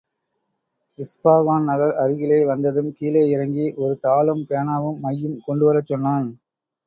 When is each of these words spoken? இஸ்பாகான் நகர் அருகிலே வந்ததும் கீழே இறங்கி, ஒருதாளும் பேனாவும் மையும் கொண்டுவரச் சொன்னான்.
இஸ்பாகான் 0.99 1.67
நகர் 1.67 1.93
அருகிலே 1.95 2.39
வந்ததும் 2.45 2.89
கீழே 2.97 3.23
இறங்கி, 3.29 3.65
ஒருதாளும் 3.77 4.43
பேனாவும் 4.49 4.99
மையும் 5.03 5.37
கொண்டுவரச் 5.45 5.87
சொன்னான். 5.87 6.27